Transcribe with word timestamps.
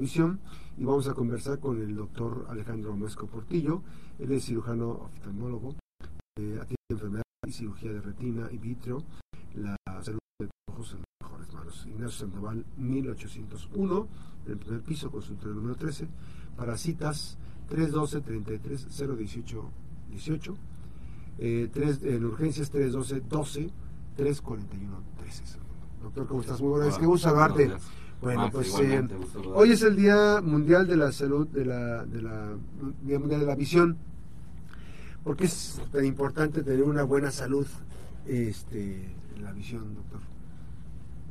visión 0.00 0.40
y 0.78 0.84
vamos 0.84 1.06
a 1.08 1.14
conversar 1.14 1.60
con 1.60 1.80
el 1.80 1.94
doctor 1.94 2.46
Alejandro 2.48 2.96
Muesco 2.96 3.26
Portillo. 3.26 3.82
Él 4.18 4.32
es 4.32 4.46
cirujano 4.46 4.88
oftalmólogo, 4.88 5.76
eh, 6.38 6.58
atiende 6.60 6.76
enfermedad 6.88 7.22
y 7.46 7.52
cirugía 7.52 7.92
de 7.92 8.00
retina 8.00 8.48
y 8.50 8.58
vitrio, 8.58 9.04
la 9.54 9.76
salud 10.02 10.18
de 10.38 10.46
los 10.46 10.52
ojos 10.72 10.92
en 10.94 10.98
las 11.00 11.30
mejores 11.30 11.52
manos. 11.52 11.86
Ignacio 11.86 12.18
Sandoval, 12.18 12.64
1801, 12.78 14.08
en 14.46 14.52
el 14.52 14.58
primer 14.58 14.80
piso, 14.80 15.10
consultorio 15.10 15.54
número 15.54 15.76
13, 15.76 16.08
para 16.56 16.76
citas 16.78 17.36
312 17.68 18.20
33 18.22 18.98
018 19.18 19.70
18, 20.10 20.56
eh, 21.38 21.70
en 21.74 22.24
urgencias 22.24 22.70
312 22.70 23.20
12 23.28 23.70
341 24.16 25.02
13. 25.18 25.44
Doctor, 26.02 26.26
¿cómo 26.26 26.40
estás? 26.40 26.60
Muy 26.60 26.70
buenas, 26.70 26.98
qué 26.98 27.06
gusto 27.06 27.28
saludarte. 27.28 27.70
Bueno, 28.20 28.42
ah, 28.42 28.50
pues 28.52 28.78
eh, 28.80 29.08
hoy 29.54 29.72
es 29.72 29.80
el 29.80 29.96
Día 29.96 30.42
Mundial 30.42 30.86
de 30.86 30.94
la 30.94 31.10
Salud, 31.10 31.48
de 31.48 31.64
la, 31.64 32.04
de 32.04 32.20
la 32.20 32.50
Día 33.02 33.18
Mundial 33.18 33.40
de 33.40 33.46
la 33.46 33.54
Visión. 33.54 33.96
¿Por 35.24 35.38
qué 35.38 35.46
es 35.46 35.80
tan 35.90 36.04
importante 36.04 36.62
tener 36.62 36.82
una 36.82 37.02
buena 37.02 37.30
salud 37.30 37.66
este, 38.26 39.08
la 39.40 39.52
visión, 39.52 39.94
doctor? 39.94 40.20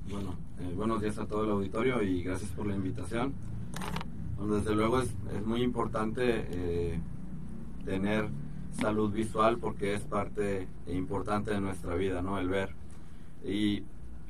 Bueno, 0.10 0.36
eh, 0.60 0.74
buenos 0.76 1.00
días 1.00 1.20
a 1.20 1.28
todo 1.28 1.44
el 1.44 1.52
auditorio 1.52 2.02
y 2.02 2.24
gracias 2.24 2.50
por 2.52 2.66
la 2.66 2.76
invitación. 2.76 3.34
Bueno, 4.38 4.56
desde 4.56 4.74
luego 4.74 5.00
es, 5.02 5.10
es 5.36 5.46
muy 5.46 5.62
importante 5.62 6.48
eh, 6.50 7.00
tener 7.86 8.30
salud 8.82 9.12
visual 9.12 9.60
porque 9.60 9.94
es 9.94 10.02
parte 10.02 10.68
importante 10.88 11.52
de 11.52 11.62
nuestra 11.62 11.94
vida, 11.94 12.24
¿no? 12.24 12.40
El 12.40 12.50
ver. 12.50 12.74
Y 13.46 13.84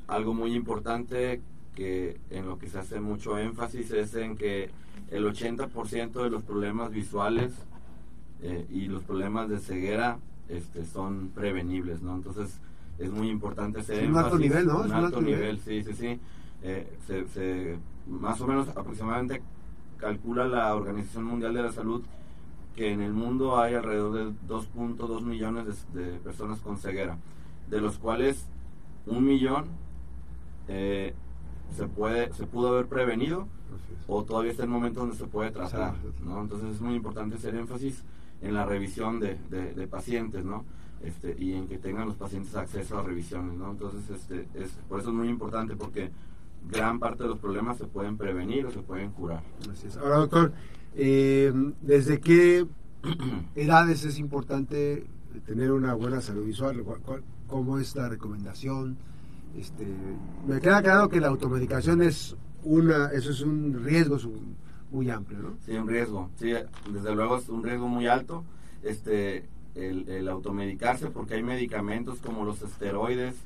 algo 0.08 0.34
muy 0.34 0.54
importante 0.54 1.40
que 1.74 2.20
en 2.30 2.46
lo 2.46 2.58
que 2.58 2.68
se 2.68 2.78
hace 2.78 3.00
mucho 3.00 3.38
énfasis 3.38 3.90
es 3.92 4.14
en 4.14 4.36
que 4.36 4.70
el 5.10 5.24
80% 5.24 6.22
de 6.22 6.30
los 6.30 6.42
problemas 6.42 6.90
visuales 6.90 7.52
eh, 8.42 8.66
y 8.70 8.86
los 8.86 9.02
problemas 9.02 9.48
de 9.48 9.58
ceguera 9.58 10.18
este, 10.48 10.84
son 10.84 11.30
prevenibles, 11.34 12.02
¿no? 12.02 12.14
Entonces 12.14 12.58
es 12.98 13.10
muy 13.10 13.28
importante 13.28 13.80
ese 13.80 14.06
un 14.06 14.16
alto 14.16 14.38
nivel, 14.38 14.66
¿no? 14.66 14.80
Un, 14.82 14.92
alto, 14.92 15.20
nivel, 15.20 15.58
sí, 15.60 15.82
sí, 15.82 15.92
sí. 15.94 16.20
Eh, 16.62 16.86
se, 17.06 17.78
más 18.06 18.40
o 18.40 18.46
menos 18.46 18.68
aproximadamente 18.68 19.42
calcula 19.96 20.46
la 20.46 20.74
Organización 20.74 21.24
Mundial 21.24 21.54
de 21.54 21.62
la 21.62 21.72
Salud 21.72 22.02
que 22.74 22.92
en 22.92 23.00
el 23.00 23.12
mundo 23.12 23.58
hay 23.58 23.74
alrededor 23.74 24.12
de 24.12 24.24
2.2 24.48 25.22
millones 25.22 25.86
de, 25.92 26.12
de, 26.12 26.18
personas 26.18 26.60
con 26.60 26.78
ceguera, 26.78 27.18
de 27.68 27.80
los 27.80 27.98
cuales 27.98 28.46
un 29.06 29.24
millón 29.24 29.66
eh, 30.68 31.14
se 31.76 31.86
puede 31.86 32.32
se 32.32 32.46
pudo 32.46 32.68
haber 32.68 32.86
prevenido 32.86 33.48
o 34.06 34.24
todavía 34.24 34.50
está 34.50 34.64
el 34.64 34.70
momento 34.70 35.00
donde 35.00 35.16
se 35.16 35.26
puede 35.26 35.50
tratar 35.50 35.94
¿no? 36.24 36.40
entonces 36.40 36.74
es 36.74 36.80
muy 36.80 36.94
importante 36.94 37.36
hacer 37.36 37.54
énfasis 37.54 38.02
en 38.42 38.54
la 38.54 38.64
revisión 38.64 39.20
de, 39.20 39.36
de, 39.50 39.86
pacientes 39.86 40.44
no 40.44 40.64
este 41.02 41.36
y 41.38 41.54
en 41.54 41.68
que 41.68 41.78
tengan 41.78 42.08
los 42.08 42.16
pacientes 42.16 42.54
acceso 42.54 42.98
a 42.98 43.02
revisiones 43.02 43.54
no 43.54 43.70
entonces 43.70 44.08
este 44.10 44.46
es 44.54 44.70
por 44.88 45.00
eso 45.00 45.10
es 45.10 45.14
muy 45.14 45.28
importante 45.28 45.76
porque 45.76 46.10
gran 46.68 46.98
parte 46.98 47.22
de 47.22 47.30
los 47.30 47.38
problemas 47.38 47.78
se 47.78 47.86
pueden 47.86 48.16
prevenir 48.16 48.66
o 48.66 48.70
se 48.70 48.80
pueden 48.80 49.10
curar. 49.10 49.42
Ahora 50.00 50.16
doctor 50.16 50.52
eh, 50.94 51.52
desde 51.80 52.20
qué 52.20 52.66
edades 53.54 54.04
es 54.04 54.18
importante 54.18 55.06
tener 55.46 55.72
una 55.72 55.94
buena 55.94 56.20
salud 56.20 56.44
visual 56.44 56.84
cómo 57.46 57.78
es 57.78 57.94
la 57.94 58.08
recomendación 58.08 58.96
este, 59.58 59.86
me 60.46 60.60
queda 60.60 60.82
claro 60.82 61.08
que 61.08 61.20
la 61.20 61.28
automedicación 61.28 62.02
es 62.02 62.36
una, 62.62 63.06
eso 63.12 63.30
es 63.30 63.40
un 63.40 63.84
riesgo 63.84 64.18
muy 64.90 65.10
amplio, 65.10 65.38
¿no? 65.38 65.56
Sí, 65.64 65.72
un 65.72 65.88
riesgo, 65.88 66.30
sí, 66.36 66.52
desde 66.92 67.14
luego 67.14 67.38
es 67.38 67.48
un 67.48 67.62
riesgo 67.62 67.88
muy 67.88 68.06
alto, 68.06 68.44
este, 68.82 69.48
el, 69.74 70.28
automedicarse, 70.28 71.10
porque 71.10 71.34
hay 71.34 71.42
medicamentos 71.42 72.18
como 72.20 72.44
los 72.44 72.62
esteroides, 72.62 73.36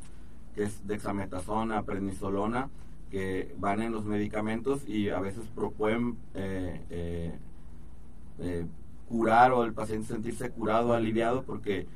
que 0.55 0.65
es 0.65 0.87
dexametasona, 0.87 1.83
prednisolona, 1.83 2.71
que 3.11 3.55
van 3.59 3.83
en 3.83 3.93
los 3.93 4.05
medicamentos 4.05 4.89
y 4.89 5.09
a 5.11 5.21
veces 5.21 5.45
pueden 5.77 6.17
eh, 6.35 6.81
eh, 6.91 7.39
eh, 8.41 8.67
curar 9.09 9.53
o 9.53 9.65
el 9.65 9.73
paciente 9.73 10.09
sentirse 10.09 10.51
curado, 10.51 10.95
aliviado, 10.95 11.43
porque 11.43 11.87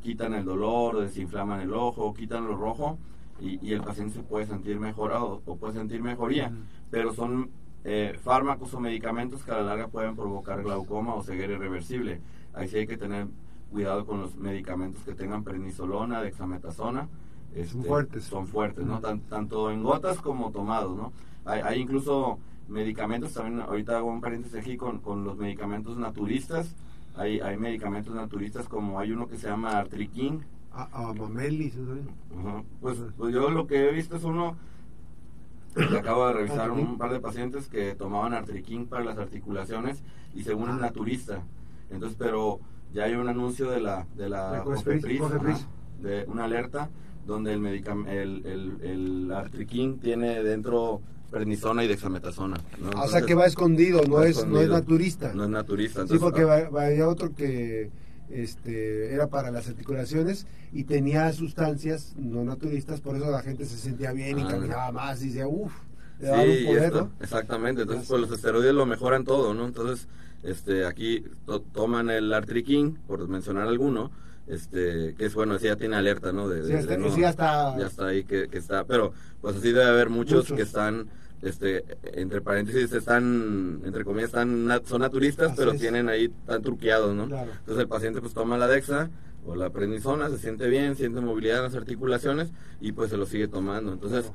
quitan 0.00 0.32
el 0.34 0.44
dolor, 0.44 1.00
desinflaman 1.00 1.60
el 1.60 1.74
ojo, 1.74 2.14
quitan 2.14 2.46
lo 2.46 2.56
rojo 2.56 2.98
y, 3.40 3.72
el 3.72 3.82
paciente 3.82 4.14
se 4.14 4.22
puede 4.22 4.46
sentir 4.46 4.78
mejorado 4.78 5.42
o 5.44 5.56
puede 5.56 5.74
sentir 5.74 6.02
mejoría, 6.02 6.52
pero 6.90 7.12
son 7.14 7.50
eh, 7.84 8.18
fármacos 8.22 8.74
o 8.74 8.80
medicamentos 8.80 9.42
que 9.42 9.50
a 9.50 9.56
la 9.56 9.62
larga 9.62 9.88
pueden 9.88 10.14
provocar 10.14 10.62
glaucoma 10.62 11.14
o 11.14 11.22
ceguera 11.22 11.54
irreversible. 11.54 12.20
Ahí 12.52 12.68
sí 12.68 12.76
hay 12.78 12.86
que 12.86 12.96
tener 12.96 13.28
cuidado 13.70 14.04
con 14.04 14.20
los 14.20 14.36
medicamentos 14.36 15.02
que 15.04 15.14
tengan 15.14 15.44
pernisolona, 15.44 16.20
dexametasona. 16.22 17.08
Este, 17.54 17.72
son 17.72 17.84
fuertes. 17.84 18.24
Son 18.24 18.46
fuertes, 18.46 18.84
¿no? 18.84 19.00
tanto 19.00 19.70
en 19.70 19.82
gotas 19.82 20.18
como 20.18 20.50
tomados, 20.50 20.96
¿no? 20.96 21.12
Hay, 21.44 21.60
hay, 21.62 21.80
incluso 21.80 22.38
medicamentos, 22.68 23.32
también 23.32 23.60
ahorita 23.60 23.96
hago 23.96 24.10
un 24.10 24.20
paréntesis 24.20 24.58
aquí 24.58 24.76
con, 24.76 25.00
con 25.00 25.24
los 25.24 25.36
medicamentos 25.36 25.96
naturistas. 25.96 26.76
Hay, 27.16 27.40
hay 27.40 27.56
medicamentos 27.56 28.14
naturistas 28.14 28.68
como 28.68 29.00
hay 29.00 29.10
uno 29.10 29.26
que 29.26 29.36
se 29.36 29.48
llama 29.48 29.78
Artriquín, 29.78 30.44
a, 30.72 31.08
a 31.08 31.14
Mamelis. 31.14 31.74
Pues, 32.80 32.98
pues, 33.16 33.34
yo 33.34 33.50
lo 33.50 33.66
que 33.66 33.88
he 33.88 33.92
visto 33.92 34.16
es 34.16 34.24
uno 34.24 34.56
que 35.74 35.98
acabo 35.98 36.26
de 36.26 36.32
revisar 36.34 36.70
un 36.70 36.98
par 36.98 37.12
de 37.12 37.20
pacientes 37.20 37.68
que 37.68 37.94
tomaban 37.94 38.34
artriquín 38.34 38.86
para 38.86 39.04
las 39.04 39.18
articulaciones 39.18 40.02
y 40.34 40.42
según 40.42 40.70
el 40.70 40.80
naturista. 40.80 41.42
Entonces, 41.90 42.16
pero 42.18 42.60
ya 42.92 43.04
hay 43.04 43.14
un 43.14 43.28
anuncio 43.28 43.70
de 43.70 43.80
la 43.80 44.06
de 44.16 44.28
la, 44.28 44.64
de 46.00 46.24
una 46.26 46.44
alerta 46.44 46.90
donde 47.26 47.52
el, 47.52 47.64
el, 47.66 48.46
el, 48.46 48.78
el 48.82 49.32
artriquín 49.32 49.98
tiene 50.00 50.42
dentro 50.42 51.00
prednisona 51.30 51.84
y 51.84 51.88
dexametasona. 51.88 52.60
o 52.96 53.08
sea 53.08 53.22
que 53.22 53.34
va 53.34 53.46
escondido, 53.46 54.02
no, 54.08 54.22
es, 54.22 54.44
no 54.46 54.60
es 54.60 54.68
naturista. 54.68 55.32
No 55.32 55.44
es 55.44 55.50
naturista. 55.50 56.06
sí, 56.06 56.18
porque 56.18 56.42
ah, 56.42 57.06
otro 57.06 57.32
que 57.34 57.90
este, 58.30 59.12
era 59.14 59.28
para 59.28 59.50
las 59.50 59.68
articulaciones 59.68 60.46
y 60.72 60.84
tenía 60.84 61.32
sustancias 61.32 62.14
no 62.16 62.44
naturistas, 62.44 63.00
por 63.00 63.16
eso 63.16 63.30
la 63.30 63.42
gente 63.42 63.64
se 63.64 63.76
sentía 63.76 64.12
bien 64.12 64.38
y 64.38 64.42
ah, 64.42 64.48
caminaba 64.48 64.92
más 64.92 65.22
y 65.22 65.26
decía, 65.28 65.46
uff, 65.48 65.72
le 66.20 66.30
un 66.30 66.66
poder, 66.66 67.06
Exactamente, 67.20 67.82
entonces 67.82 68.06
pues 68.08 68.20
los 68.20 68.30
esteroides 68.30 68.74
lo 68.74 68.86
mejoran 68.86 69.24
todo, 69.24 69.54
¿no? 69.54 69.66
Entonces, 69.66 70.06
este, 70.42 70.86
aquí 70.86 71.24
toman 71.72 72.10
el 72.10 72.32
Artriquín, 72.32 72.98
por 73.06 73.26
mencionar 73.26 73.66
alguno, 73.68 74.10
este, 74.46 75.14
que 75.16 75.26
es 75.26 75.34
bueno, 75.34 75.54
así 75.54 75.66
ya 75.66 75.76
tiene 75.76 75.96
alerta, 75.96 76.32
¿no? 76.32 76.48
De, 76.48 76.68
ya 76.68 77.30
está, 77.30 77.78
ya 77.78 77.86
está 77.86 78.06
ahí, 78.06 78.24
que, 78.24 78.48
que, 78.48 78.58
está, 78.58 78.84
pero 78.84 79.12
pues 79.40 79.56
así 79.56 79.68
debe 79.72 79.84
haber 79.84 80.10
muchos. 80.10 80.52
que 80.52 80.62
están 80.62 81.08
este 81.42 81.84
entre 82.12 82.40
paréntesis 82.40 82.92
están 82.92 83.80
entre 83.84 84.04
comillas 84.04 84.28
están 84.28 84.68
son 84.84 85.00
naturistas 85.00 85.52
pero 85.56 85.72
tienen 85.72 86.08
ahí 86.08 86.28
tan 86.46 86.62
truqueados 86.62 87.14
no 87.14 87.24
entonces 87.24 87.78
el 87.78 87.88
paciente 87.88 88.20
pues 88.20 88.34
toma 88.34 88.58
la 88.58 88.66
dexa 88.66 89.10
o 89.46 89.56
la 89.56 89.70
prednisona 89.70 90.28
se 90.28 90.38
siente 90.38 90.68
bien 90.68 90.96
siente 90.96 91.20
movilidad 91.20 91.58
en 91.58 91.64
las 91.64 91.74
articulaciones 91.74 92.50
y 92.80 92.92
pues 92.92 93.10
se 93.10 93.16
lo 93.16 93.26
sigue 93.26 93.48
tomando. 93.48 93.92
Entonces 93.92 94.30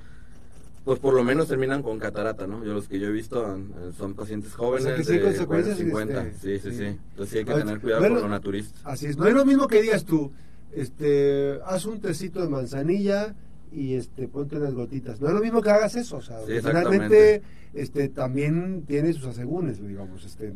pues 0.84 1.00
por 1.00 1.16
lo 1.16 1.24
menos 1.24 1.48
terminan 1.48 1.82
con 1.82 1.98
catarata, 1.98 2.46
¿no? 2.46 2.64
Yo 2.64 2.74
los 2.76 2.88
que 2.88 3.00
yo 3.00 3.08
he 3.08 3.12
visto 3.12 3.58
son 3.98 4.14
pacientes 4.14 4.54
jóvenes 4.54 5.08
de 5.08 5.76
50, 5.76 6.28
este, 6.28 6.60
sí, 6.60 6.70
sí, 6.70 6.78
sí, 6.78 6.84
Entonces 6.84 7.30
sí 7.30 7.38
hay 7.40 7.46
que 7.46 7.54
tener 7.56 7.82
cuidado 7.82 8.04
con 8.04 8.14
los 8.14 8.30
naturistas. 8.30 8.82
Así 8.84 9.08
es, 9.08 9.18
no 9.18 9.26
es 9.26 9.34
lo 9.34 9.46
mismo 9.46 9.68
que 9.68 9.82
digas 9.82 10.06
tú, 10.06 10.32
este, 10.72 11.60
haz 11.66 11.86
un 11.86 12.02
tecito 12.02 12.40
de 12.40 12.50
manzanilla, 12.50 13.34
y 13.76 13.96
este 13.96 14.28
ponte 14.28 14.58
unas 14.58 14.74
gotitas. 14.74 15.20
No 15.20 15.28
es 15.28 15.34
lo 15.34 15.42
mismo 15.42 15.62
que 15.62 15.70
hagas 15.70 15.96
eso, 15.96 16.18
o 16.18 16.22
sea, 16.22 16.38
realmente 16.46 17.42
este 17.74 18.10
también 18.10 18.84
tiene 18.88 19.14
sus 19.14 19.26
asegúnes, 19.26 19.86
digamos, 19.86 20.26
este 20.26 20.54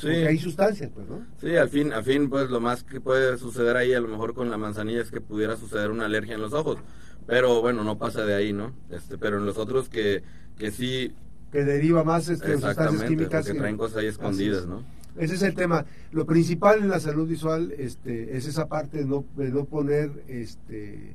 porque 0.00 0.28
hay 0.28 0.38
sustancias, 0.38 0.90
pues, 0.94 1.08
¿no? 1.08 1.26
Sí, 1.40 1.56
al 1.56 1.68
fin, 1.68 1.92
al 1.92 2.04
fin, 2.04 2.30
pues 2.30 2.48
lo 2.50 2.60
más 2.60 2.84
que 2.84 3.00
puede 3.00 3.36
suceder 3.38 3.76
ahí, 3.76 3.92
a 3.92 4.00
lo 4.00 4.08
mejor 4.08 4.34
con 4.34 4.50
la 4.50 4.56
manzanilla, 4.56 5.02
es 5.02 5.10
que 5.10 5.20
pudiera 5.20 5.56
suceder 5.56 5.90
una 5.90 6.06
alergia 6.06 6.34
en 6.34 6.40
los 6.40 6.52
ojos. 6.52 6.78
Pero 7.26 7.60
bueno, 7.60 7.84
no 7.84 7.98
pasa 7.98 8.24
de 8.24 8.34
ahí, 8.34 8.52
¿no? 8.52 8.72
Este, 8.90 9.18
pero 9.18 9.38
en 9.38 9.46
los 9.46 9.58
otros 9.58 9.88
que, 9.88 10.22
que 10.58 10.70
sí. 10.70 11.12
Que 11.52 11.64
deriva 11.64 12.02
más 12.02 12.28
este, 12.28 12.58
sustancias 12.58 13.04
químicas. 13.04 13.46
Que 13.46 13.54
traen 13.54 13.76
cosas 13.76 13.98
ahí 13.98 14.06
escondidas, 14.06 14.66
¿no? 14.66 14.82
Ese 15.16 15.34
es 15.34 15.42
el 15.42 15.54
tema. 15.54 15.84
Lo 16.12 16.24
principal 16.24 16.80
en 16.80 16.88
la 16.88 17.00
salud 17.00 17.28
visual 17.28 17.72
este, 17.76 18.36
es 18.36 18.46
esa 18.46 18.68
parte 18.68 18.98
de 18.98 19.04
no, 19.04 19.24
de 19.36 19.50
no 19.50 19.64
poner 19.64 20.10
este, 20.28 21.14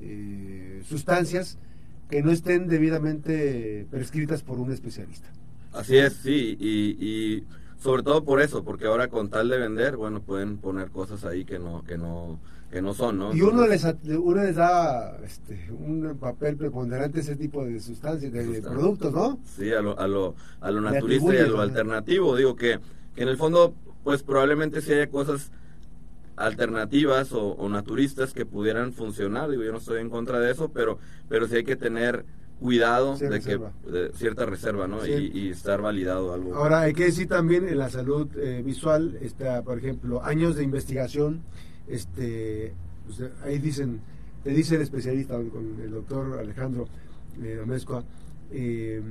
eh, 0.00 0.82
sustancias 0.88 1.58
que 2.08 2.22
no 2.22 2.30
estén 2.30 2.68
debidamente 2.68 3.86
prescritas 3.90 4.42
por 4.42 4.58
un 4.58 4.72
especialista. 4.72 5.28
Así 5.72 5.96
es, 5.96 6.14
sí, 6.14 6.56
y, 6.58 7.44
sobre 7.78 8.02
todo 8.02 8.24
por 8.24 8.40
eso, 8.40 8.64
porque 8.64 8.86
ahora 8.86 9.08
con 9.08 9.28
tal 9.28 9.48
de 9.48 9.58
vender, 9.58 9.96
bueno, 9.96 10.22
pueden 10.22 10.56
poner 10.56 10.90
cosas 10.90 11.24
ahí 11.24 11.44
que 11.44 11.58
no, 11.58 11.84
que 11.84 11.98
no, 11.98 12.38
que 12.70 12.80
no 12.80 12.94
son, 12.94 13.18
¿no? 13.18 13.34
Y 13.34 13.42
uno 13.42 13.66
les, 13.66 13.84
uno 13.84 14.42
les 14.42 14.56
da 14.56 15.18
este, 15.24 15.70
un 15.70 16.16
papel 16.18 16.56
preponderante 16.56 17.18
a 17.18 17.22
ese 17.22 17.36
tipo 17.36 17.64
de 17.64 17.78
sustancias, 17.80 18.32
de, 18.32 18.62
productos, 18.62 19.12
¿no? 19.12 19.38
Sí, 19.44 19.70
a 19.72 19.82
lo, 19.82 19.98
a 19.98 20.08
lo, 20.08 20.34
a 20.60 20.70
lo 20.70 20.80
naturista 20.80 21.34
y 21.34 21.38
a 21.38 21.46
lo 21.46 21.60
alternativo. 21.60 22.34
Digo 22.36 22.56
que, 22.56 22.80
que 23.14 23.22
en 23.22 23.28
el 23.28 23.36
fondo, 23.36 23.74
pues 24.02 24.22
probablemente 24.22 24.80
sí 24.80 24.92
haya 24.92 25.10
cosas 25.10 25.50
alternativas 26.36 27.32
o, 27.32 27.68
naturistas 27.68 28.32
que 28.32 28.46
pudieran 28.46 28.92
funcionar. 28.92 29.50
Digo, 29.50 29.62
yo 29.62 29.72
no 29.72 29.78
estoy 29.78 30.00
en 30.00 30.10
contra 30.10 30.38
de 30.38 30.52
eso, 30.52 30.70
pero, 30.70 30.98
pero 31.28 31.48
sí 31.48 31.56
hay 31.56 31.64
que 31.64 31.76
tener 31.76 32.24
cuidado 32.60 33.16
de 33.16 33.40
que 33.40 33.60
cierta 34.14 34.46
reserva 34.46 34.86
¿no? 34.86 35.06
Y, 35.06 35.50
estar 35.50 35.82
validado 35.82 36.32
algo 36.32 36.54
ahora 36.54 36.80
hay 36.80 36.94
que 36.94 37.04
decir 37.04 37.28
también 37.28 37.68
en 37.68 37.76
la 37.76 37.90
salud 37.90 38.28
eh, 38.38 38.62
visual 38.64 39.18
está 39.20 39.62
por 39.62 39.76
ejemplo 39.76 40.24
años 40.24 40.56
de 40.56 40.64
investigación 40.64 41.42
este 41.86 42.72
pues, 43.04 43.30
ahí 43.44 43.58
dicen 43.58 44.00
te 44.42 44.50
dice 44.50 44.76
el 44.76 44.80
especialista 44.80 45.34
con 45.34 45.78
el 45.82 45.90
doctor 45.90 46.38
Alejandro 46.38 46.88
eh, 47.42 47.62
eh, 48.52 49.02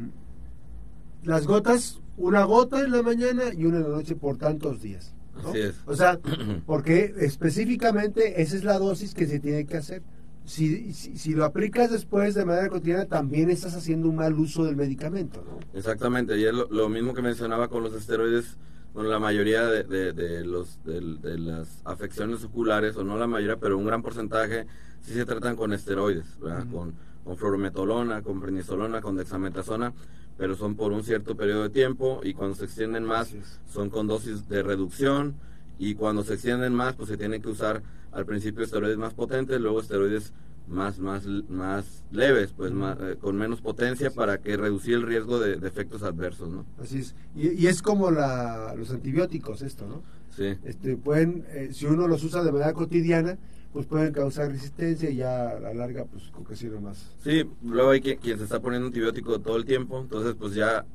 las 1.24 1.46
gotas 1.46 2.02
una 2.18 2.46
gota 2.46 2.80
en 2.80 2.92
la 2.94 3.04
mañana 3.04 3.44
y 3.54 3.66
una 3.66 3.78
en 3.78 3.84
la 3.84 3.90
noche 3.90 4.16
por 4.16 4.38
tantos 4.38 4.82
días 4.82 5.15
Así 5.44 5.60
es. 5.60 5.76
o 5.86 5.96
sea 5.96 6.20
porque 6.66 7.14
específicamente 7.20 8.42
esa 8.42 8.56
es 8.56 8.64
la 8.64 8.80
dosis 8.80 9.14
que 9.14 9.28
se 9.28 9.40
tiene 9.40 9.66
que 9.66 9.78
hacer 9.78 10.02
si, 10.46 10.94
si, 10.94 11.34
lo 11.34 11.44
aplicas 11.44 11.92
después 11.92 12.36
de 12.36 12.46
manera 12.46 12.70
cotidiana, 12.70 13.06
también 13.06 13.50
estás 13.50 13.76
haciendo 13.76 14.08
un 14.08 14.16
mal 14.16 14.34
uso 14.36 14.64
del 14.64 14.76
medicamento, 14.76 15.44
¿no? 15.44 15.60
Exactamente, 15.78 16.38
y 16.38 16.46
es 16.46 16.54
lo, 16.54 16.88
mismo 16.88 17.14
que 17.14 17.24
mencionaba 17.24 17.68
con 17.68 17.84
los 17.84 17.94
esteroides, 17.94 18.58
con 18.94 19.10
la 19.10 19.20
mayoría 19.20 19.66
de, 19.66 20.14
de, 20.14 20.46
los, 20.46 20.80
de, 20.84 21.38
las 21.40 21.82
afecciones 21.84 22.44
oculares, 22.44 22.96
o 22.96 23.04
no 23.04 23.18
la 23.18 23.28
mayoría, 23.28 23.58
pero 23.58 23.78
un 23.78 23.86
gran 23.86 24.04
porcentaje 24.04 24.68
sí 25.02 25.14
se 25.14 25.26
tratan 25.26 25.56
con 25.56 25.74
esteroides, 25.74 26.28
con, 26.72 26.94
con 27.26 27.36
fluorometolona, 27.36 28.22
con 28.22 28.40
prednisolona, 28.40 29.02
con 29.02 29.18
dexametasona, 29.18 29.94
pero 30.38 30.56
son 30.56 30.76
por 30.76 30.92
un 30.92 31.04
cierto 31.04 31.36
periodo 31.36 31.64
de 31.64 31.70
tiempo 31.70 32.22
y 32.24 32.34
cuando 32.34 32.56
se 32.56 32.66
extienden 32.66 33.04
más 33.04 33.36
son 33.68 33.90
con 33.90 34.08
dosis 34.08 34.48
de 34.48 34.64
reducción 34.64 35.36
y 35.80 35.96
cuando 35.96 36.24
se 36.24 36.36
extienden 36.36 36.74
más 36.74 36.96
pues 36.96 37.10
se 37.10 37.18
tiene 37.18 37.42
que 37.42 37.50
usar 37.50 37.82
al 38.12 38.26
principio 38.26 38.64
esteroides 38.64 38.98
más 38.98 39.14
potentes, 39.14 39.60
luego 39.60 39.82
esteroides 39.82 40.34
más 40.68 41.00
más 41.00 41.26
más 41.50 42.04
leves, 42.12 42.54
pues 42.56 42.72
eh, 42.72 43.18
con 43.20 43.38
menos 43.38 43.62
potencia 43.62 44.12
para 44.12 44.40
que 44.40 44.56
reducir 44.56 44.96
el 44.96 45.04
riesgo 45.04 45.40
de, 45.40 45.54
efectos 45.68 46.04
adversos, 46.04 46.50
¿no? 46.50 46.66
Así 46.82 47.00
es. 47.00 47.16
Y, 47.36 47.68
es 47.68 47.82
como 47.82 48.10
la, 48.12 48.74
los 48.76 48.92
antibióticos 48.92 49.62
esto, 49.62 49.88
¿no? 49.88 50.04
Sí. 50.36 50.58
Este 50.64 50.96
pueden 50.98 51.46
eh, 51.50 51.70
si 51.72 51.86
uno 51.86 52.08
los 52.08 52.24
usa 52.24 52.44
de 52.44 52.52
manera 52.52 52.74
cotidiana, 52.74 53.38
pues 53.76 53.88
pueden 53.88 54.14
causar 54.14 54.48
resistencia 54.48 55.10
y 55.10 55.18
ya 55.18 55.50
a 55.50 55.60
la 55.60 55.74
larga 55.74 56.06
pues 56.06 56.32
sirve 56.58 56.80
más. 56.80 57.12
Sí, 57.22 57.44
luego 57.62 57.90
hay 57.90 58.00
quien, 58.00 58.20
quien 58.20 58.38
se 58.38 58.46
está 58.46 58.62
poniendo 58.62 58.88
antibiótico 58.88 59.42
todo 59.42 59.58
el 59.58 59.66
tiempo, 59.66 60.00
entonces 60.00 60.34
pues 60.40 60.54
ya 60.54 60.86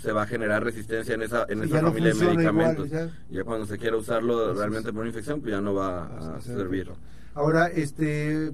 se 0.00 0.12
va 0.12 0.22
a 0.22 0.26
generar 0.26 0.62
resistencia 0.62 1.16
en 1.16 1.22
esa, 1.22 1.46
en 1.48 1.64
esa 1.64 1.80
familia 1.80 2.14
de 2.14 2.36
medicamentos. 2.36 2.90
ya. 2.90 3.44
cuando 3.44 3.66
se 3.66 3.76
quiera 3.76 3.96
usarlo 3.96 4.54
realmente 4.54 4.92
por 4.92 5.00
una 5.00 5.08
infección, 5.08 5.40
pues 5.40 5.50
ya 5.50 5.60
no 5.60 5.74
va 5.74 6.36
a, 6.36 6.40
servir. 6.40 6.88
Ahora, 7.34 7.66
este, 7.66 8.52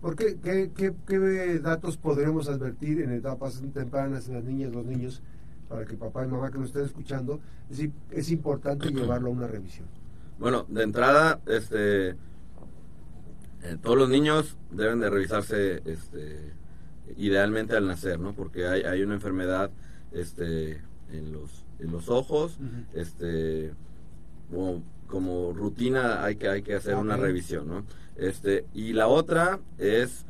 ¿por 0.00 0.14
qué, 0.14 0.38
qué, 0.72 1.58
datos 1.60 1.96
podremos 1.96 2.48
advertir 2.48 3.00
en 3.00 3.10
etapas 3.10 3.60
tempranas 3.74 4.28
en 4.28 4.34
las 4.34 4.44
niñas, 4.44 4.72
los 4.72 4.86
niños, 4.86 5.20
para 5.68 5.84
que 5.84 5.96
papá 5.96 6.24
y 6.24 6.28
mamá 6.28 6.52
que 6.52 6.58
nos 6.58 6.68
estén 6.68 6.84
escuchando, 6.84 7.40
es, 7.70 7.88
es 8.12 8.30
importante 8.30 8.88
llevarlo 8.92 9.30
a 9.30 9.32
una 9.32 9.48
revisión? 9.48 9.88
Bueno, 10.38 10.64
de 10.68 10.84
entrada, 10.84 11.40
este, 11.46 12.14
eh, 13.66 13.76
todos 13.82 13.98
los 13.98 14.08
niños 14.08 14.56
deben 14.70 15.00
de 15.00 15.10
revisarse, 15.10 15.82
este, 15.84 16.52
idealmente 17.16 17.76
al 17.76 17.88
nacer, 17.88 18.20
¿no? 18.20 18.32
Porque 18.32 18.66
hay, 18.68 18.82
hay 18.82 19.02
una 19.02 19.14
enfermedad 19.14 19.70
este, 20.12 20.80
en, 21.10 21.32
los, 21.32 21.64
en 21.80 21.90
los 21.90 22.08
ojos, 22.08 22.58
este, 22.94 23.72
como, 25.08 25.52
rutina 25.52 26.24
hay 26.24 26.36
que, 26.36 26.48
hay 26.48 26.62
que 26.62 26.76
hacer 26.76 26.94
una 26.94 27.16
revisión, 27.16 27.66
¿no? 27.66 27.84
Este, 28.14 28.66
y 28.72 28.92
la 28.92 29.08
otra 29.08 29.58
es 29.78 30.26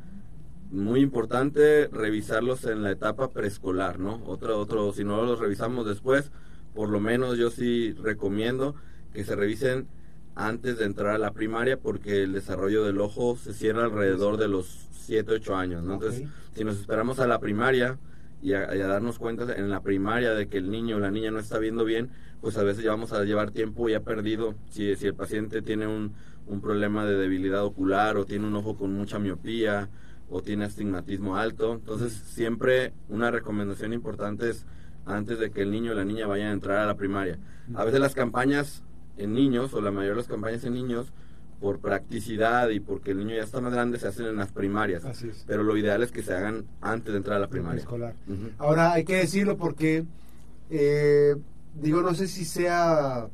muy 0.71 1.01
importante 1.01 1.89
revisarlos 1.89 2.65
en 2.65 2.83
la 2.83 2.91
etapa 2.91 3.33
preescolar, 3.33 3.99
¿no? 3.99 4.23
Otro, 4.25 4.59
otro, 4.59 4.93
si 4.95 5.05
no 5.05 5.23
los 5.25 5.39
revisamos 5.41 5.87
después, 5.87 6.31
por 6.75 6.89
lo 6.89 7.01
menos 7.01 7.37
yo 7.37 7.51
sí 7.51 7.93
recomiendo 8.01 8.75
que 9.13 9.25
se 9.25 9.37
revisen 9.37 9.89
antes 10.37 10.79
de 10.79 10.85
entrar 10.85 11.15
a 11.15 11.19
la 11.19 11.33
primaria 11.33 11.79
porque 11.79 12.23
el 12.23 12.33
desarrollo 12.33 12.85
del 12.85 13.01
ojo 13.01 13.37
se 13.37 13.53
cierra 13.53 13.85
alrededor 13.85 14.37
de 14.37 14.47
los 14.47 14.87
7, 14.93 15.33
8 15.33 15.57
años, 15.57 15.83
¿no? 15.83 15.95
Entonces, 15.95 16.29
si 16.55 16.63
nos 16.63 16.79
esperamos 16.79 17.19
a 17.19 17.27
la 17.27 17.41
primaria, 17.41 17.99
y 18.43 18.53
a, 18.53 18.67
darnos 18.67 19.19
cuenta 19.19 19.55
en 19.55 19.71
la 19.71 19.81
primaria 19.81 20.33
de 20.33 20.49
que 20.49 20.59
el 20.59 20.71
niño 20.71 20.97
o 20.97 21.01
la 21.01 21.11
niña 21.11 21.31
no 21.31 21.39
está 21.39 21.59
viendo 21.59 21.85
bien, 21.85 22.11
pues 22.41 22.57
a 22.59 22.63
veces 22.63 22.85
ya 22.85 22.91
vamos 22.91 23.13
a 23.13 23.25
llevar 23.25 23.51
tiempo 23.51 23.89
ya 23.89 24.01
perdido. 24.01 24.55
Si, 24.71 24.95
si 24.97 25.07
el 25.07 25.15
paciente 25.15 25.63
tiene 25.63 25.87
un, 25.87 26.13
un 26.47 26.61
problema 26.61 27.05
de 27.05 27.17
debilidad 27.17 27.65
ocular 27.65 28.17
o 28.17 28.25
tiene 28.25 28.47
un 28.47 28.55
ojo 28.55 28.77
con 28.77 28.93
mucha 28.93 29.19
miopía 29.19 29.89
o 30.29 30.43
tiene 30.43 30.65
astigmatismo 30.65 31.37
alto, 31.37 31.75
entonces 31.75 32.13
siempre 32.13 32.93
una 33.09 33.31
recomendación 33.31 33.93
importante 33.93 34.51
es 34.51 34.67
antes 35.07 35.39
de 35.39 35.51
que 35.51 35.63
el 35.63 35.71
niño 35.71 35.93
o 35.93 35.95
la 35.95 36.05
niña 36.05 36.27
vayan 36.27 36.49
a 36.49 36.53
entrar 36.53 36.79
a 36.79 36.87
la 36.87 36.97
primaria. 36.97 37.39
A 37.75 37.85
veces 37.85 38.01
las 38.01 38.15
campañas 38.15 38.83
en 39.17 39.35
niños 39.35 39.73
o 39.75 39.81
la 39.81 39.91
mayoría 39.91 40.11
de 40.11 40.17
las 40.17 40.29
campañas 40.29 40.65
en 40.65 40.75
niños 40.75 41.13
por 41.61 41.79
practicidad 41.79 42.69
y 42.69 42.81
porque 42.81 43.13
el 43.13 43.19
niño 43.19 43.37
ya 43.37 43.43
está 43.43 43.61
más 43.61 43.73
grande, 43.73 43.99
se 43.99 44.09
hacen 44.09 44.27
en 44.27 44.37
las 44.37 44.53
primarias. 44.53 45.03
Pero 45.47 45.63
lo 45.63 45.77
ideal 45.77 46.03
es 46.03 46.13
que 46.13 46.23
se 46.23 46.35
hagan 46.35 46.67
antes 46.81 47.13
de 47.13 47.19
entrar 47.19 47.37
a 47.39 47.41
la 47.41 47.49
primaria. 47.49 47.81
Escolar. 47.81 48.15
Ahora, 48.59 48.93
hay 48.93 49.05
que 49.05 49.17
decirlo 49.17 49.57
porque, 49.57 50.05
eh, 50.71 51.35
digo, 51.75 52.03
no 52.03 52.15
sé 52.15 52.29
si 52.29 52.45
sea 52.45 53.29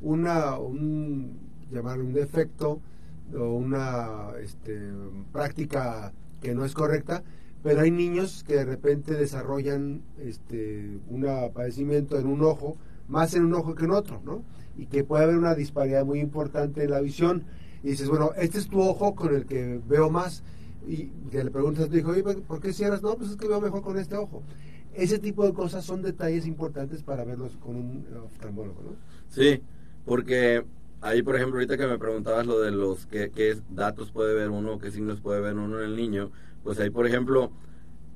una, 0.00 0.58
un, 0.58 1.38
llamar 1.70 2.00
un 2.00 2.14
defecto 2.14 2.80
o 3.36 3.54
una 3.54 4.30
este, 4.42 4.80
práctica 5.32 6.12
que 6.40 6.54
no 6.54 6.64
es 6.64 6.72
correcta, 6.72 7.22
pero 7.62 7.80
hay 7.80 7.90
niños 7.90 8.44
que 8.44 8.54
de 8.54 8.64
repente 8.64 9.14
desarrollan 9.14 10.02
este, 10.20 10.98
un 11.08 11.26
padecimiento 11.52 12.18
en 12.18 12.26
un 12.26 12.42
ojo, 12.42 12.76
más 13.08 13.34
en 13.34 13.44
un 13.44 13.54
ojo 13.54 13.74
que 13.74 13.84
en 13.84 13.90
otro, 13.90 14.20
¿no? 14.24 14.42
Y 14.76 14.86
que 14.86 15.04
puede 15.04 15.24
haber 15.24 15.36
una 15.36 15.54
disparidad 15.54 16.04
muy 16.04 16.20
importante 16.20 16.84
en 16.84 16.90
la 16.90 17.00
visión 17.00 17.44
y 17.82 17.90
dices, 17.90 18.08
bueno, 18.08 18.32
este 18.36 18.58
es 18.58 18.68
tu 18.68 18.80
ojo 18.80 19.14
con 19.14 19.34
el 19.34 19.46
que 19.46 19.80
veo 19.88 20.10
más. 20.10 20.42
Y 20.86 21.06
que 21.30 21.44
le 21.44 21.50
preguntas 21.50 21.84
a 21.84 21.88
tu 21.88 21.96
hijo, 21.96 22.12
¿por 22.46 22.60
qué 22.60 22.72
cierras? 22.72 23.02
No, 23.02 23.16
pues 23.16 23.30
es 23.30 23.36
que 23.36 23.48
veo 23.48 23.60
mejor 23.60 23.82
con 23.82 23.98
este 23.98 24.16
ojo. 24.16 24.42
Ese 24.94 25.18
tipo 25.18 25.44
de 25.44 25.52
cosas 25.52 25.84
son 25.84 26.02
detalles 26.02 26.46
importantes 26.46 27.02
para 27.02 27.24
verlos 27.24 27.56
con 27.58 27.76
un 27.76 28.06
oftalmólogo, 28.24 28.82
¿no? 28.82 28.96
Sí, 29.28 29.60
porque 30.06 30.64
ahí, 31.00 31.22
por 31.22 31.36
ejemplo, 31.36 31.56
ahorita 31.56 31.76
que 31.76 31.86
me 31.86 31.98
preguntabas 31.98 32.46
lo 32.46 32.60
de 32.60 32.70
los 32.70 33.06
qué, 33.06 33.30
qué 33.30 33.58
datos 33.70 34.10
puede 34.10 34.34
ver 34.34 34.50
uno, 34.50 34.78
qué 34.78 34.90
signos 34.90 35.20
puede 35.20 35.40
ver 35.40 35.54
uno 35.54 35.78
en 35.78 35.90
el 35.90 35.96
niño, 35.96 36.30
pues 36.64 36.80
ahí, 36.80 36.90
por 36.90 37.06
ejemplo, 37.06 37.52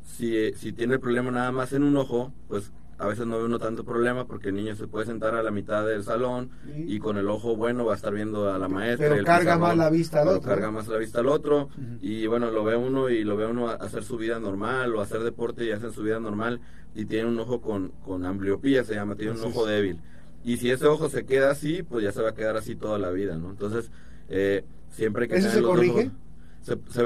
si, 0.03 0.53
si 0.55 0.73
tiene 0.73 0.95
el 0.95 1.01
problema 1.01 1.31
nada 1.31 1.53
más 1.53 1.73
en 1.73 1.83
un 1.83 1.97
ojo, 1.97 2.33
pues 2.49 2.73
a 3.03 3.07
veces 3.09 3.27
no 3.27 3.39
ve 3.39 3.45
uno 3.45 3.59
tanto 3.59 3.85
problema 3.85 4.27
porque 4.27 4.51
el 4.51 4.55
niño 4.55 4.77
se 4.77 4.87
puede 4.87 5.07
sentar 5.07 5.35
a 5.35 5.43
la 5.43 5.51
mitad 5.51 5.85
del 5.85 6.05
salón 6.05 6.51
y 6.87 7.01
con 7.01 7.17
el 7.17 7.29
ojo 7.29 7.57
bueno 7.57 7.85
va 7.85 7.95
a 7.95 7.97
estar 7.97 8.15
viendo 8.15 8.53
a 8.53 8.59
la 8.59 8.69
maestra. 8.69 9.11
Pero 9.11 9.25
carga 9.25 9.59
más 9.59 9.77
la 9.77 9.91
vista 9.91 10.23
al 10.23 10.29
otro. 10.29 10.49
Carga 10.49 10.71
más 10.71 10.87
la 10.87 10.99
vista 10.99 11.19
al 11.19 11.27
otro 11.27 11.69
y 12.01 12.29
bueno, 12.29 12.53
lo 12.53 12.63
ve 12.63 12.77
uno 12.77 13.09
y 13.09 13.25
lo 13.25 13.37
ve 13.37 13.47
uno 13.47 13.69
hacer 13.69 14.05
su 14.05 14.17
vida 14.17 14.39
normal 14.39 14.95
o 14.95 15.01
hacer 15.01 15.25
deporte 15.25 15.65
y 15.65 15.73
hacer 15.73 15.91
su 15.91 16.05
vida 16.05 16.21
normal 16.21 16.61
y 16.95 17.07
tiene 17.07 17.29
un 17.29 17.39
ojo 17.41 17.61
con, 17.61 17.89
con 18.05 18.25
ambliopía, 18.25 18.85
se 18.85 18.95
llama, 18.95 19.17
tiene 19.17 19.33
un 19.33 19.43
ojo 19.43 19.67
débil. 19.67 19.99
Y 20.45 20.59
si 20.59 20.71
ese 20.71 20.87
ojo 20.87 21.09
se 21.09 21.25
queda 21.25 21.51
así, 21.51 21.83
pues 21.83 22.05
ya 22.05 22.13
se 22.13 22.23
va 22.23 22.31
a 22.31 22.35
quedar 22.35 22.57
así 22.57 22.77
toda 22.77 22.99
la 22.99 23.11
vida, 23.11 23.37
¿no? 23.37 23.51
Entonces, 23.51 23.91
eh, 24.29 24.65
siempre 24.91 25.25
hay 25.25 25.29
que... 25.29 25.37
¿Eso 25.37 25.51
se 25.51 25.63
corrige? 25.63 26.11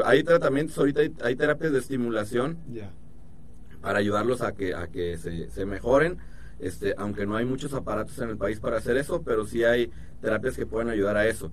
hay 0.04 0.22
tratamientos, 0.24 0.76
ahorita 0.76 1.00
hay, 1.22 1.36
terapias 1.36 1.72
de 1.72 1.78
estimulación. 1.78 2.58
Ya 2.72 2.90
para 3.86 4.00
ayudarlos 4.00 4.42
a 4.42 4.52
que, 4.52 4.74
a 4.74 4.88
que 4.88 5.16
se, 5.16 5.48
se 5.48 5.64
mejoren. 5.64 6.18
Este, 6.58 6.96
aunque 6.98 7.24
no 7.24 7.36
hay 7.36 7.44
muchos 7.44 7.72
aparatos 7.72 8.18
en 8.18 8.30
el 8.30 8.36
país 8.36 8.58
para 8.58 8.78
hacer 8.78 8.96
eso, 8.96 9.22
pero 9.22 9.46
sí 9.46 9.62
hay 9.62 9.92
terapias 10.20 10.56
que 10.56 10.66
pueden 10.66 10.88
ayudar 10.88 11.16
a 11.16 11.28
eso. 11.28 11.52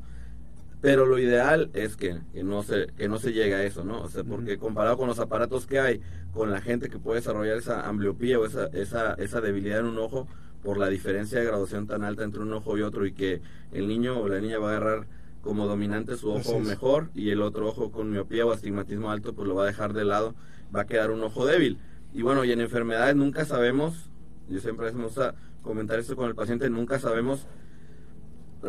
Pero 0.81 1.05
lo 1.05 1.19
ideal 1.19 1.69
es 1.73 1.95
que, 1.95 2.21
que 2.33 2.43
no 2.43 2.63
se 2.63 2.87
que 2.97 3.07
no 3.07 3.19
se 3.19 3.33
llegue 3.33 3.53
a 3.53 3.63
eso, 3.63 3.83
¿no? 3.83 4.01
O 4.01 4.09
sea, 4.09 4.23
porque 4.23 4.57
comparado 4.57 4.97
con 4.97 5.07
los 5.07 5.19
aparatos 5.19 5.67
que 5.67 5.79
hay, 5.79 6.01
con 6.33 6.49
la 6.49 6.59
gente 6.59 6.89
que 6.89 6.97
puede 6.97 7.19
desarrollar 7.19 7.55
esa 7.55 7.87
ambliopía 7.87 8.39
o 8.39 8.47
esa, 8.47 8.65
esa, 8.73 9.13
esa 9.13 9.39
debilidad 9.39 9.81
en 9.81 9.85
un 9.85 9.99
ojo, 9.99 10.27
por 10.63 10.79
la 10.79 10.89
diferencia 10.89 11.39
de 11.39 11.45
graduación 11.45 11.85
tan 11.85 12.03
alta 12.03 12.23
entre 12.23 12.41
un 12.41 12.51
ojo 12.51 12.75
y 12.79 12.81
otro, 12.81 13.05
y 13.05 13.13
que 13.13 13.41
el 13.71 13.87
niño 13.87 14.19
o 14.19 14.27
la 14.27 14.39
niña 14.39 14.57
va 14.57 14.71
a 14.73 14.77
agarrar 14.77 15.05
como 15.43 15.67
dominante 15.67 16.17
su 16.17 16.31
ojo 16.31 16.59
mejor 16.59 17.11
y 17.13 17.29
el 17.29 17.43
otro 17.43 17.67
ojo 17.67 17.91
con 17.91 18.09
miopía 18.09 18.43
o 18.43 18.51
astigmatismo 18.51 19.11
alto, 19.11 19.33
pues 19.33 19.47
lo 19.47 19.53
va 19.53 19.63
a 19.63 19.67
dejar 19.67 19.93
de 19.93 20.03
lado, 20.03 20.33
va 20.75 20.81
a 20.81 20.85
quedar 20.87 21.11
un 21.11 21.21
ojo 21.21 21.45
débil. 21.45 21.77
Y 22.13 22.21
bueno, 22.21 22.43
y 22.43 22.51
en 22.51 22.61
enfermedades 22.61 23.15
nunca 23.15 23.45
sabemos, 23.45 24.09
yo 24.47 24.59
siempre 24.59 24.91
me 24.91 25.03
gusta 25.03 25.35
comentar 25.61 25.99
esto 25.99 26.15
con 26.15 26.27
el 26.27 26.35
paciente, 26.35 26.69
nunca 26.69 26.99
sabemos 26.99 27.47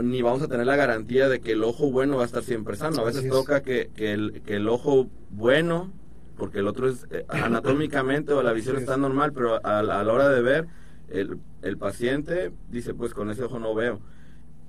ni 0.03 0.23
vamos 0.23 0.43
a 0.43 0.49
tener 0.49 0.67
la 0.67 0.77
garantía 0.77 1.29
de 1.29 1.41
que 1.41 1.53
el 1.53 1.63
ojo 1.63 1.91
bueno 1.91 2.17
va 2.17 2.23
a 2.23 2.27
estar 2.27 2.43
siempre 2.43 2.77
sano. 2.77 3.03
A 3.03 3.05
veces 3.05 3.29
toca 3.29 3.63
que, 3.63 3.91
que, 3.95 4.13
el, 4.13 4.43
que 4.43 4.57
el 4.57 4.69
ojo 4.69 5.09
bueno, 5.31 5.93
porque 6.37 6.59
el 6.59 6.67
otro 6.67 6.89
es 6.89 7.07
eh, 7.11 7.25
anatómicamente 7.29 8.33
o 8.33 8.43
la 8.43 8.53
visión 8.53 8.77
está 8.77 8.97
normal, 8.97 9.33
pero 9.33 9.65
a, 9.65 9.79
a, 9.79 9.83
la 9.83 10.13
hora 10.13 10.29
de 10.29 10.43
ver, 10.43 10.67
el, 11.09 11.39
el 11.63 11.79
paciente 11.79 12.53
dice, 12.71 12.95
pues 12.95 13.15
con 13.15 13.31
ese 13.31 13.45
ojo 13.45 13.59
no 13.59 13.75
veo. 13.75 14.01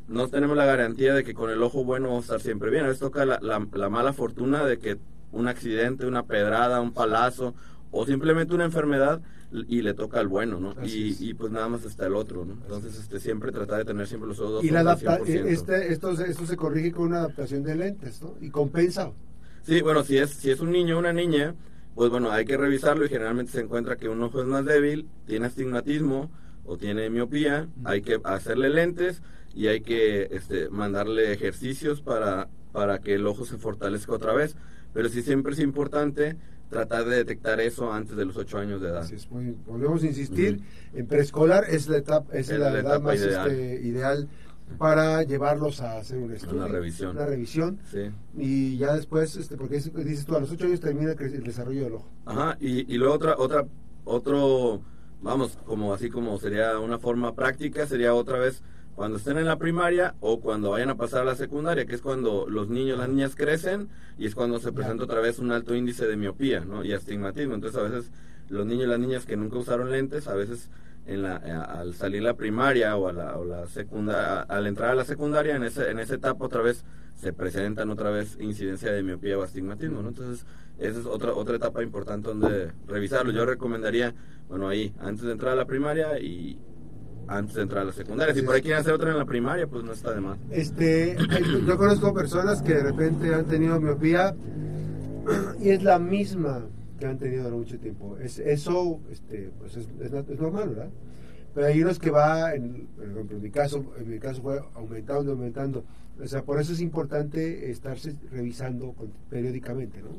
No 0.08 0.28
tenemos 0.28 0.56
la 0.56 0.66
garantía 0.66 1.16
de 1.16 1.24
que 1.24 1.34
con 1.34 1.50
el 1.50 1.64
ojo 1.64 1.84
bueno 1.84 2.10
vamos 2.10 2.26
a 2.26 2.36
estar 2.36 2.42
siempre 2.42 2.70
bien. 2.70 2.84
A 2.84 2.88
veces 2.88 3.00
toca 3.00 3.26
la, 3.26 3.40
la, 3.42 3.66
la 3.74 3.90
mala 3.90 4.14
fortuna 4.14 4.64
de 4.64 4.78
que 4.78 5.00
un 5.32 5.48
accidente, 5.48 6.06
una 6.06 6.24
pedrada, 6.24 6.82
un 6.82 6.94
palazo 6.94 7.56
o 7.92 8.06
simplemente 8.06 8.54
una 8.54 8.66
enfermedad 8.66 9.22
y 9.68 9.82
le 9.82 9.94
toca 9.94 10.20
al 10.20 10.28
bueno, 10.28 10.60
¿no? 10.60 10.76
Y, 10.84 11.16
y, 11.20 11.34
pues 11.34 11.52
nada 11.52 11.70
más 11.70 11.86
está 11.86 12.08
el 12.08 12.16
otro, 12.16 12.46
¿no? 12.46 12.54
Entonces, 12.54 12.98
este, 13.00 13.20
siempre 13.20 13.52
tratar 13.52 13.80
de 13.80 13.86
tener 13.86 14.08
siempre 14.08 14.28
los 14.28 14.40
ojos 14.40 14.64
Y 14.64 14.70
la 14.70 14.82
adapta 14.82 15.20
este, 15.26 15.94
esto, 15.94 16.12
esto 16.12 16.46
se 16.46 16.58
corrige 16.58 16.92
con 16.92 17.08
una 17.08 17.20
adaptación 17.20 17.64
de 17.64 17.76
lentes, 17.76 18.22
¿no? 18.22 18.36
Y 18.42 18.50
compensa. 18.50 19.12
Sí, 19.64 19.82
bueno, 19.82 20.04
si 20.04 20.18
es, 20.18 20.32
si 20.32 20.52
es 20.52 20.60
un 20.60 20.72
niño 20.72 20.98
o 20.98 21.00
una 21.00 21.14
niña, 21.14 21.56
pues 21.96 22.10
bueno, 22.10 22.32
hay 22.32 22.46
que 22.46 22.58
revisarlo 22.58 23.06
y 23.06 23.10
generalmente 23.10 23.54
se 23.54 23.62
encuentra 23.62 23.96
que 23.96 24.10
un 24.10 24.22
ojo 24.22 24.42
es 24.42 24.48
más 24.48 24.66
débil, 24.66 25.08
tiene 25.26 25.46
astigmatismo 25.46 26.30
o 26.66 26.78
tiene 26.78 27.10
miopía, 27.10 27.68
hay 27.84 28.02
que 28.02 28.20
hacerle 28.24 28.70
lentes 28.70 29.22
y 29.54 29.68
hay 29.68 29.82
que 29.82 30.28
este, 30.32 30.70
mandarle 30.70 31.32
ejercicios 31.32 32.02
para, 32.02 32.50
para 32.74 33.00
que 33.00 33.16
el 33.16 33.26
ojo 33.26 33.46
se 33.46 33.58
fortalezca 33.58 34.12
otra 34.12 34.34
vez. 34.34 34.56
Pero 34.94 35.10
sí 35.10 35.22
siempre 35.22 35.54
es 35.54 35.60
importante 35.60 36.38
tratar 36.70 37.06
de 37.06 37.18
detectar 37.18 37.60
eso 37.60 37.92
antes 37.92 38.16
de 38.16 38.26
los 38.26 38.38
8 38.38 38.58
años 38.58 38.82
de 38.82 38.90
edad. 38.90 39.00
Así 39.00 39.16
es, 39.16 39.30
muy, 39.30 39.56
volvemos 39.66 40.04
a 40.04 40.08
insistir, 40.08 40.62
en 40.94 41.06
preescolar 41.08 41.66
es 41.70 41.88
la 41.88 41.98
etapa, 41.98 42.34
es, 42.34 42.50
la, 42.50 42.78
edad 42.80 43.02
más 43.02 43.18
ideal. 43.18 43.52
Este, 43.52 43.88
ideal. 43.88 44.28
para 44.78 45.24
llevarlos 45.24 45.82
a 45.82 46.00
hacer 46.00 46.18
un 46.18 46.34
estudio, 46.34 46.58
una 46.58 46.68
revisión, 46.68 47.12
una 47.12 47.26
revisión 47.26 47.80
sí. 47.92 48.10
y 48.36 48.78
ya 48.78 48.96
después, 48.96 49.36
este, 49.36 49.58
porque 49.58 49.76
dices 49.76 50.26
tú, 50.26 50.36
a 50.36 50.40
los 50.40 50.52
8 50.52 50.66
años 50.66 50.80
termina 50.80 51.12
el 51.12 51.44
desarrollo 51.44 51.84
del 51.84 51.94
ojo. 51.94 52.10
Ajá, 52.26 52.58
y, 52.60 52.92
y 52.92 52.98
luego 52.98 53.14
otra, 53.14 53.36
otra, 53.38 53.66
otro, 54.04 54.82
vamos, 55.22 55.58
como 55.66 55.94
así 55.94 56.10
como 56.10 56.38
sería 56.40 56.80
una 56.80 56.98
forma 56.98 57.36
práctica, 57.36 57.86
sería 57.86 58.14
otra 58.14 58.40
vez 58.40 58.64
cuando 58.96 59.18
estén 59.18 59.38
en 59.38 59.46
la 59.46 59.58
primaria 59.58 60.16
o 60.22 60.40
cuando 60.40 60.72
vayan 60.72 60.90
a 60.90 60.96
pasar 60.96 61.22
a 61.22 61.26
la 61.26 61.36
secundaria, 61.36 61.86
que 61.86 61.96
es 61.96 62.02
cuando 62.02 62.48
los 62.50 62.70
niños, 62.70 62.98
las 62.98 63.10
niñas 63.10 63.36
crecen 63.36 63.90
y 64.18 64.26
es 64.26 64.36
cuando 64.36 64.60
se 64.60 64.72
presenta 64.72 65.04
otra 65.04 65.20
vez 65.20 65.38
un 65.40 65.52
alto 65.52 65.76
índice 65.76 66.08
de 66.08 66.16
miopía 66.16 66.62
¿no? 66.62 66.84
y 66.84 66.94
astigmatismo. 66.94 67.56
Entonces 67.56 67.80
a 67.80 67.84
veces 67.84 68.12
los 68.48 68.66
niños 68.66 68.86
y 68.86 68.88
las 68.88 69.00
niñas 69.00 69.26
que 69.26 69.36
nunca 69.36 69.58
usaron 69.58 69.92
lentes, 69.92 70.28
a 70.28 70.34
veces 70.34 70.70
en 71.06 71.24
la, 71.24 71.42
eh, 71.46 71.52
al 71.52 71.94
salir 71.94 72.24
la 72.24 72.36
primaria 72.36 72.96
o, 72.96 73.10
a 73.10 73.14
la, 73.14 73.38
o 73.38 73.44
la 73.44 73.68
secundaria, 73.68 74.42
al 74.42 74.66
entrar 74.66 74.92
a 74.92 74.96
la 74.96 75.04
secundaria, 75.04 75.56
en, 75.58 75.64
ese, 75.64 75.92
en 75.92 76.00
esa 76.00 76.16
etapa 76.16 76.46
otra 76.46 76.62
vez 76.62 76.86
se 77.16 77.34
presentan 77.34 77.90
otra 77.90 78.10
vez 78.12 78.38
incidencia 78.40 78.92
de 78.92 79.04
miopía 79.04 79.38
o 79.38 79.44
astigmatismo. 79.44 80.02
¿no? 80.02 80.10
Entonces 80.10 80.46
esa 80.80 81.00
es 81.00 81.06
otra, 81.06 81.34
otra 81.34 81.58
etapa 81.58 81.84
importante 81.84 82.30
donde 82.30 82.72
revisarlo. 82.88 83.34
Yo 83.34 83.46
recomendaría, 83.46 84.14
bueno, 84.48 84.70
ahí, 84.70 84.94
antes 85.00 85.26
de 85.26 85.34
entrar 85.34 85.54
a 85.54 85.56
la 85.56 85.66
primaria 85.66 86.18
y 86.20 86.58
antes 87.28 87.56
de 87.56 87.62
entrar 87.64 87.82
a 87.82 87.86
la 87.86 87.92
secundaria. 87.92 88.34
Si 88.34 88.42
por 88.42 88.56
ahí 88.56 88.62
quieren 88.62 88.80
hacer 88.80 88.94
otra 88.94 89.12
en 89.12 89.18
la 89.18 89.26
primaria, 89.26 89.68
pues 89.68 89.84
no 89.84 89.94
está 89.94 90.14
de 90.14 90.22
más. 90.22 90.38
Este, 90.52 91.18
yo 91.66 91.78
conozco 91.78 92.14
personas 92.14 92.62
que 92.62 92.74
de 92.74 92.84
repente 92.84 93.34
han 93.34 93.46
tenido 93.46 93.80
miopía 93.80 94.36
y 95.60 95.70
es 95.70 95.84
la 95.84 96.00
misma 96.00 96.66
que 97.00 97.06
han 97.06 97.18
tenido 97.18 97.44
durante 97.44 97.58
mucho 97.58 97.80
tiempo. 97.80 98.18
Es, 98.18 98.40
eso 98.40 99.00
este, 99.12 99.52
pues 99.60 99.76
es, 99.78 99.88
es, 100.00 100.14
es, 100.14 100.40
normal, 100.40 100.70
¿verdad? 100.70 100.90
Pero 101.54 101.68
hay 101.68 101.82
unos 101.82 102.00
que 102.00 102.12
va, 102.12 102.54
en, 102.54 102.88
por 102.96 103.06
ejemplo, 103.06 103.38
en 103.38 103.44
mi 103.44 103.50
caso, 103.50 103.86
en 103.98 104.10
mi 104.10 104.20
caso 104.20 104.42
fue 104.42 104.60
aumentando, 104.76 105.32
aumentando. 105.32 105.86
O 106.22 106.28
sea, 106.28 106.44
por 106.44 106.60
eso 106.60 106.74
es 106.74 106.82
importante 106.82 107.70
estarse 107.72 108.16
revisando 108.32 108.94
periódicamente, 109.30 110.02
¿no? 110.02 110.10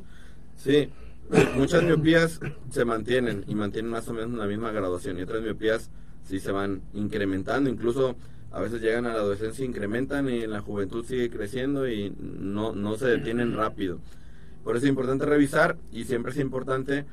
Sí, 0.55 0.89
muchas 1.55 1.83
miopías 1.83 2.39
se 2.71 2.85
mantienen 2.85 3.43
y 3.47 3.55
mantienen 3.55 3.91
más 3.91 4.07
o 4.07 4.13
menos 4.13 4.37
la 4.37 4.47
misma 4.47 4.71
graduación 4.71 5.19
y 5.19 5.23
otras 5.23 5.41
miopías 5.41 5.89
sí 6.27 6.39
se 6.39 6.51
van 6.51 6.81
incrementando, 6.93 7.69
incluso 7.69 8.15
a 8.51 8.61
veces 8.61 8.81
llegan 8.81 9.05
a 9.05 9.09
la 9.09 9.19
adolescencia, 9.19 9.65
incrementan 9.65 10.29
y 10.29 10.43
en 10.43 10.51
la 10.51 10.61
juventud 10.61 11.05
sigue 11.05 11.29
creciendo 11.29 11.87
y 11.87 12.13
no, 12.19 12.73
no 12.73 12.97
se 12.97 13.07
detienen 13.07 13.55
rápido. 13.55 13.99
Por 14.63 14.75
eso 14.75 14.85
es 14.85 14.89
importante 14.89 15.25
revisar 15.25 15.77
y 15.91 16.05
siempre 16.05 16.31
es 16.31 16.37
importante 16.39 17.05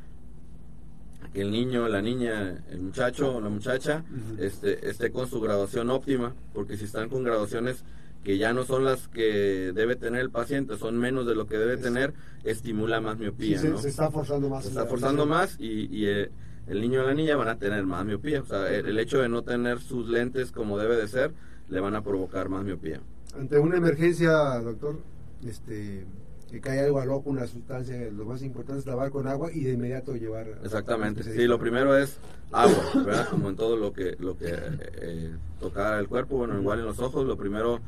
que 1.32 1.40
el 1.42 1.50
niño, 1.50 1.88
la 1.88 2.00
niña, 2.00 2.64
el 2.70 2.80
muchacho 2.80 3.36
o 3.36 3.40
la 3.40 3.48
muchacha 3.48 4.04
este, 4.38 4.88
esté 4.88 5.10
con 5.10 5.28
su 5.28 5.40
graduación 5.40 5.90
óptima, 5.90 6.34
porque 6.52 6.76
si 6.76 6.84
están 6.84 7.08
con 7.08 7.24
graduaciones 7.24 7.84
que 8.22 8.38
ya 8.38 8.52
no 8.54 8.64
son 8.64 8.84
las 8.84 9.08
que 9.08 9.72
debe 9.74 9.96
tener 9.96 10.20
el 10.20 10.30
paciente, 10.30 10.78
son 10.78 10.96
menos 10.96 11.26
de 11.26 11.34
lo 11.34 11.46
que 11.46 11.58
debe 11.58 11.76
tener, 11.76 12.14
estimula 12.42 13.00
más 13.00 13.18
miopía. 13.18 13.58
Sí, 13.58 13.68
¿no? 13.68 13.78
se, 13.78 13.88
está 13.88 14.10
forzando 14.10 14.48
más. 14.48 14.62
Se 14.62 14.70
está 14.70 14.86
forzando 14.86 15.26
más 15.26 15.56
y, 15.58 15.88
y 15.94 16.06
eh, 16.06 16.30
el 16.66 16.80
niño 16.80 17.02
o 17.02 17.06
la 17.06 17.14
niña 17.14 17.36
van 17.36 17.48
a 17.48 17.58
tener 17.58 17.84
más 17.84 18.04
miopía. 18.04 18.42
O 18.42 18.46
sea, 18.46 18.68
el, 18.68 18.86
el, 18.86 18.98
hecho 18.98 19.18
de 19.18 19.28
no 19.28 19.42
tener 19.42 19.80
sus 19.80 20.08
lentes 20.08 20.52
como 20.52 20.78
debe 20.78 20.96
de 20.96 21.08
ser, 21.08 21.32
le 21.68 21.80
van 21.80 21.94
a 21.94 22.02
provocar 22.02 22.48
más 22.48 22.64
miopía. 22.64 23.00
Ante 23.38 23.58
una 23.58 23.76
emergencia, 23.76 24.30
doctor, 24.60 25.00
este 25.44 26.06
que 26.54 26.60
cae 26.60 26.78
algo 26.78 27.00
al 27.00 27.10
ojo, 27.10 27.30
una 27.30 27.48
sustancia, 27.48 27.96
lo 28.12 28.24
más 28.26 28.40
importante 28.42 28.78
es 28.78 28.86
lavar 28.86 29.10
con 29.10 29.26
agua 29.26 29.50
y 29.52 29.64
de 29.64 29.72
inmediato 29.72 30.14
llevar. 30.14 30.46
Exactamente. 30.62 31.24
Sí, 31.24 31.48
lo 31.48 31.58
primero 31.58 31.98
es 31.98 32.18
agua, 32.52 32.84
¿verdad? 33.04 33.28
Como 33.28 33.48
en 33.48 33.56
todo 33.56 33.76
lo 33.76 33.92
que 33.92 34.14
lo 34.20 34.38
que 34.38 34.54
eh, 34.54 35.34
toca 35.58 35.98
el 35.98 36.06
cuerpo, 36.06 36.36
bueno, 36.36 36.56
igual 36.56 36.78
en 36.78 36.84
los 36.84 37.00
ojos, 37.00 37.26
lo 37.26 37.36
primero 37.36 37.80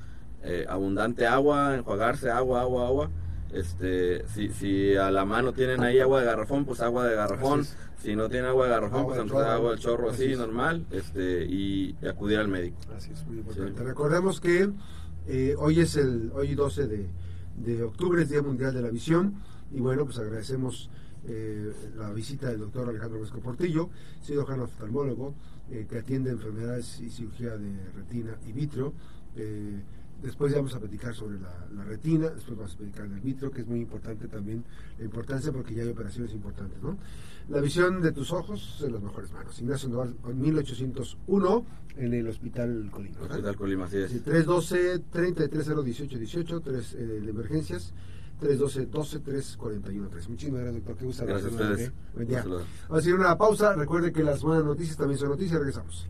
eh, 0.43 0.67
abundante 0.69 1.29
agua, 1.29 1.77
enjuagarse 1.77 2.29
agua, 2.29 2.63
agua, 2.63 2.89
agua. 2.89 3.11
Este, 3.53 4.27
si, 4.29 4.49
si 4.51 4.97
a 4.97 5.11
la 5.11 5.25
mano 5.25 5.53
tienen 5.53 5.83
ahí 5.83 6.01
agua 6.01 6.21
de 6.21 6.27
garrafón, 6.27 6.65
pues 6.65 6.81
agua 6.81 7.07
de 7.07 7.15
garrafón. 7.15 7.65
Si 8.03 8.15
no 8.15 8.29
tienen 8.29 8.51
agua 8.51 8.67
de 8.67 8.71
garrafón, 8.71 9.01
agua 9.01 9.17
pues 9.17 9.47
agua 9.47 9.71
del 9.71 9.81
chorro 9.81 10.11
así, 10.11 10.35
normal, 10.37 10.87
este, 10.91 11.45
y 11.45 11.97
acudir 12.07 12.39
al 12.39 12.49
médico. 12.49 12.77
Así 12.95 13.11
es, 13.13 13.25
muy 13.27 13.39
importante. 13.39 13.79
Sí. 13.79 13.85
Recordemos 13.85 14.41
que 14.41 14.71
eh, 15.27 15.55
hoy 15.59 15.81
es 15.81 15.97
el, 15.97 16.31
hoy 16.35 16.55
12 16.55 16.87
de, 16.87 17.09
de 17.57 17.83
octubre, 17.83 18.23
es 18.23 18.29
Día 18.29 18.43
Mundial 18.43 18.75
de 18.75 18.83
la 18.83 18.91
Visión, 18.91 19.43
y 19.73 19.81
bueno, 19.81 20.05
pues 20.05 20.19
agradecemos 20.19 20.91
eh, 21.29 21.73
la 21.97 22.13
visita 22.13 22.49
del 22.49 22.61
doctor 22.61 22.89
Alejandro 22.89 23.21
Vesco 23.21 23.41
Portillo, 23.41 23.91
cirujano 24.23 24.65
oftalmólogo, 24.65 25.35
eh, 25.71 25.87
que 25.89 25.99
atiende 25.99 26.31
enfermedades 26.31 27.01
y 27.01 27.11
cirugía 27.11 27.57
de 27.57 27.91
retina 27.97 28.37
y 28.47 28.53
vitrio. 28.53 28.93
Eh, 29.35 29.81
después 30.23 30.53
ya 30.53 30.59
vamos 30.59 30.75
a 30.75 30.81
platicar 30.81 31.15
sobre 31.15 31.41
la, 31.41 31.67
la, 31.75 31.85
retina, 31.85 32.29
después 32.31 32.57
vamos 32.57 32.75
a 32.75 32.79
platicar 32.79 33.09
del 33.09 33.21
vitrio, 33.21 33.51
que 33.51 33.63
es 33.63 33.67
muy 33.67 33.81
importante 33.81 34.29
también, 34.29 34.65
la 34.99 35.05
importancia 35.05 35.51
porque 35.53 35.75
ya 35.75 35.83
hay 35.83 35.91
operaciones 35.91 36.33
importantes, 36.33 36.81
¿no? 36.83 36.97
La 37.49 37.61
visión 37.61 38.01
de 38.03 38.13
tus 38.13 38.33
ojos 38.33 38.83
en 38.85 38.93
las 38.93 39.03
mejores 39.03 39.33
manos. 39.33 39.61
Ignacio 39.61 39.89
Noval, 39.89 40.15
1801, 40.35 41.67
en 41.97 42.15
el 42.15 42.29
Hospital 42.29 42.89
Colima. 42.91 43.21
Hospital 43.21 43.57
Colima, 43.57 43.85
así 43.85 43.99
es. 43.99 44.11
Sí, 44.11 44.21
312-330-1818, 44.25 46.63
3 46.63 46.95
eh, 46.95 46.99
de 46.99 47.31
emergencias. 47.31 47.95
312-12-341-3. 48.41 50.29
Muchísimas 50.29 50.61
gracias, 50.61 50.85
doctor. 50.85 50.97
Qué 50.97 51.05
gusto 51.07 51.25
Gracias 51.25 51.53
a 51.53 51.55
ustedes. 51.55 51.93
Buen 52.15 52.29
día. 52.29 52.45
Vamos 52.89 53.05
a 53.05 53.09
ir 53.09 53.15
una 53.15 53.39
pausa. 53.39 53.75
Recuerde 53.75 54.13
que 54.13 54.23
las 54.23 54.43
buenas 54.43 54.65
noticias 54.65 54.97
también 54.97 55.19
son 55.19 55.31
noticias. 55.31 55.59
Regresamos. 55.59 56.05